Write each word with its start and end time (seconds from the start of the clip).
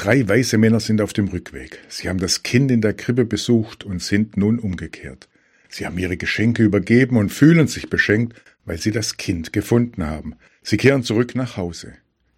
Drei 0.00 0.26
weiße 0.26 0.56
Männer 0.56 0.80
sind 0.80 1.02
auf 1.02 1.12
dem 1.12 1.28
Rückweg. 1.28 1.78
Sie 1.90 2.08
haben 2.08 2.20
das 2.20 2.42
Kind 2.42 2.70
in 2.70 2.80
der 2.80 2.94
Krippe 2.94 3.26
besucht 3.26 3.84
und 3.84 4.02
sind 4.02 4.34
nun 4.34 4.58
umgekehrt. 4.58 5.28
Sie 5.68 5.84
haben 5.84 5.98
ihre 5.98 6.16
Geschenke 6.16 6.62
übergeben 6.62 7.18
und 7.18 7.28
fühlen 7.28 7.66
sich 7.66 7.90
beschenkt, 7.90 8.40
weil 8.64 8.78
sie 8.78 8.92
das 8.92 9.18
Kind 9.18 9.52
gefunden 9.52 10.06
haben. 10.06 10.36
Sie 10.62 10.78
kehren 10.78 11.02
zurück 11.02 11.34
nach 11.34 11.58
Hause. 11.58 11.92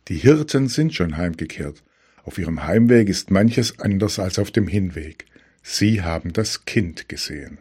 Die 0.09 0.17
Hirten 0.17 0.67
sind 0.67 0.93
schon 0.93 1.17
heimgekehrt. 1.17 1.85
Auf 2.25 2.37
ihrem 2.37 2.65
Heimweg 2.65 3.09
ist 3.09 3.31
manches 3.31 3.79
anders 3.79 4.19
als 4.19 4.41
auf 4.41 4.51
dem 4.51 4.67
Hinweg. 4.67 5.27
Sie 5.63 6.03
haben 6.03 6.33
das 6.33 6.65
Kind 6.65 7.09
gesehen. 7.09 7.59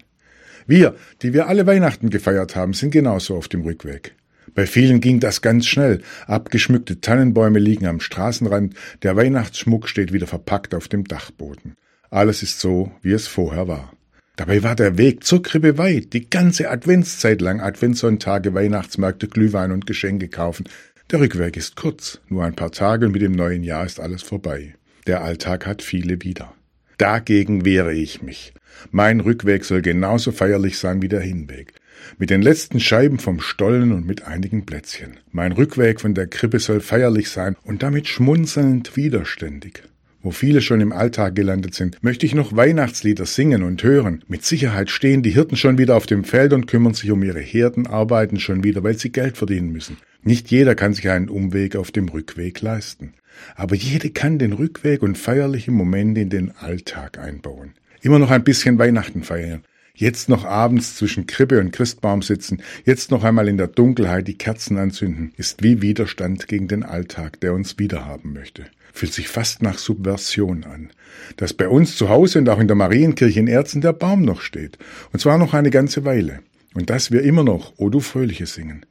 Wir, 0.66 0.96
die 1.22 1.32
wir 1.34 1.48
alle 1.48 1.68
Weihnachten 1.68 2.10
gefeiert 2.10 2.56
haben, 2.56 2.74
sind 2.74 2.90
genauso 2.90 3.36
auf 3.36 3.50
dem 3.50 3.62
Rückweg. 3.62 4.16
Bei 4.54 4.68
vielen 4.68 5.00
ging 5.00 5.20
das 5.20 5.42
ganz 5.42 5.66
schnell. 5.66 6.02
Abgeschmückte 6.28 7.00
Tannenbäume 7.02 7.60
liegen 7.60 7.88
am 7.88 8.00
Straßenrand, 8.00 8.76
der 9.04 9.16
Weihnachtsschmuck 9.16 9.88
steht 9.88 10.12
wieder 10.12 10.28
verpackt 10.28 10.76
auf 10.76 10.88
dem 10.88 11.06
Dachboden. 11.06 11.76
Alles 12.10 12.44
ist 12.44 12.60
so, 12.60 12.92
wie 13.02 13.14
es 13.14 13.28
vorher 13.28 13.68
war. 13.68 13.94
Dabei 14.36 14.64
war 14.64 14.76
der 14.76 14.98
Weg 14.98 15.24
zur 15.24 15.44
Krippe 15.44 15.78
weit, 15.78 16.14
die 16.14 16.30
ganze 16.30 16.70
Adventszeit 16.70 17.42
lang 17.42 17.62
Adventssonntage, 17.62 18.54
Weihnachtsmärkte, 18.54 19.28
Glühwein 19.28 19.72
und 19.72 19.86
Geschenke 19.86 20.30
kaufen. 20.30 20.66
Der 21.12 21.20
Rückweg 21.20 21.58
ist 21.58 21.76
kurz, 21.76 22.20
nur 22.28 22.44
ein 22.44 22.56
paar 22.56 22.72
Tage 22.72 23.06
und 23.06 23.12
mit 23.12 23.22
dem 23.22 23.34
neuen 23.34 23.64
Jahr 23.64 23.86
ist 23.86 24.00
alles 24.00 24.24
vorbei. 24.24 24.76
Der 25.08 25.24
Alltag 25.24 25.66
hat 25.66 25.82
viele 25.82 26.22
wieder. 26.24 26.54
Dagegen 26.98 27.66
wehre 27.66 27.94
ich 27.94 28.22
mich. 28.22 28.54
Mein 28.92 29.20
Rückweg 29.20 29.66
soll 29.66 29.82
genauso 29.82 30.32
feierlich 30.32 30.78
sein 30.78 31.02
wie 31.02 31.08
der 31.08 31.22
Hinweg. 31.22 31.74
Mit 32.18 32.30
den 32.30 32.42
letzten 32.42 32.80
Scheiben 32.80 33.20
vom 33.20 33.40
Stollen 33.40 33.92
und 33.92 34.06
mit 34.06 34.24
einigen 34.24 34.66
Plätzchen. 34.66 35.18
Mein 35.32 35.52
Rückweg 35.52 36.02
von 36.02 36.14
der 36.14 36.28
Krippe 36.28 36.60
soll 36.60 36.82
feierlich 36.82 37.30
sein 37.30 37.56
und 37.64 37.84
damit 37.84 38.08
schmunzelnd 38.08 38.96
widerständig. 38.96 39.84
Wo 40.24 40.30
viele 40.30 40.62
schon 40.62 40.82
im 40.82 40.92
Alltag 40.92 41.34
gelandet 41.34 41.74
sind, 41.74 41.98
möchte 42.04 42.28
ich 42.28 42.36
noch 42.36 42.56
Weihnachtslieder 42.56 43.26
singen 43.26 43.64
und 43.64 43.82
hören. 43.82 44.24
Mit 44.28 44.46
Sicherheit 44.46 44.92
stehen 44.92 45.24
die 45.24 45.32
Hirten 45.32 45.58
schon 45.58 45.80
wieder 45.80 45.96
auf 45.98 46.06
dem 46.06 46.24
Feld 46.24 46.54
und 46.54 46.68
kümmern 46.68 46.94
sich 46.94 47.10
um 47.10 47.24
ihre 47.24 47.40
Herden, 47.40 47.88
arbeiten 47.88 48.40
schon 48.40 48.64
wieder, 48.64 48.84
weil 48.84 48.98
sie 49.00 49.12
Geld 49.12 49.38
verdienen 49.38 49.72
müssen. 49.72 49.98
Nicht 50.24 50.52
jeder 50.52 50.76
kann 50.76 50.94
sich 50.94 51.10
einen 51.10 51.30
Umweg 51.30 51.76
auf 51.76 51.90
dem 51.90 52.08
Rückweg 52.08 52.62
leisten. 52.62 53.14
Aber 53.56 53.76
jede 53.76 54.12
kann 54.12 54.38
den 54.38 54.54
Rückweg 54.54 55.02
und 55.02 55.18
feierliche 55.18 55.72
Momente 55.72 56.22
in 56.22 56.30
den 56.30 56.52
Alltag 56.52 57.18
einbauen. 57.18 57.74
Immer 58.02 58.20
noch 58.20 58.30
ein 58.30 58.44
bisschen 58.44 58.78
Weihnachten 58.78 59.24
feiern. 59.24 59.64
Jetzt 60.02 60.30
noch 60.30 60.46
abends 60.46 60.96
zwischen 60.96 61.28
Krippe 61.28 61.60
und 61.60 61.72
Christbaum 61.72 62.24
sitzen, 62.24 62.64
jetzt 62.86 63.12
noch 63.12 63.24
einmal 63.24 63.48
in 63.48 63.58
der 63.58 63.68
Dunkelheit 63.68 64.28
die 64.28 64.36
Kerzen 64.36 64.80
anzünden, 64.80 65.32
ist 65.38 65.62
wie 65.62 65.84
Widerstand 65.84 66.48
gegen 66.48 66.68
den 66.68 66.82
Alltag, 66.82 67.40
der 67.42 67.54
uns 67.54 67.78
wiederhaben 67.78 68.34
möchte. 68.34 68.66
Fühlt 68.94 69.14
sich 69.14 69.28
fast 69.28 69.62
nach 69.62 69.78
Subversion 69.78 70.64
an. 70.64 70.90
Dass 71.38 71.54
bei 71.54 71.68
uns 71.68 71.98
zu 71.98 72.10
Hause 72.10 72.40
und 72.40 72.50
auch 72.50 72.58
in 72.58 72.66
der 72.66 72.76
Marienkirche 72.76 73.40
in 73.40 73.48
Erzen 73.48 73.80
der 73.80 73.94
Baum 73.94 74.24
noch 74.24 74.42
steht. 74.42 74.80
Und 75.14 75.20
zwar 75.20 75.38
noch 75.38 75.54
eine 75.54 75.70
ganze 75.70 76.04
Weile. 76.04 76.40
Und 76.74 76.90
dass 76.90 77.12
wir 77.12 77.22
immer 77.22 77.44
noch 77.44 77.74
O 77.78 77.90
du 77.90 78.00
Fröhliche 78.00 78.48
singen. 78.48 78.88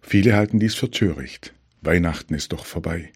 Viele 0.00 0.34
halten 0.34 0.58
dies 0.58 0.74
für 0.74 0.90
töricht. 0.90 1.52
Weihnachten 1.82 2.32
ist 2.32 2.54
doch 2.54 2.64
vorbei. 2.64 3.12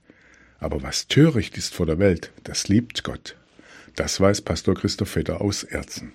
Aber 0.58 0.82
was 0.82 1.08
töricht 1.08 1.56
ist 1.56 1.72
vor 1.72 1.86
der 1.86 1.98
Welt, 1.98 2.30
das 2.44 2.68
liebt 2.68 3.04
Gott. 3.04 3.36
Das 3.96 4.20
weiß 4.20 4.42
Pastor 4.42 4.74
Christoph 4.74 5.08
Vetter 5.08 5.40
aus 5.40 5.64
Erzen. 5.64 6.12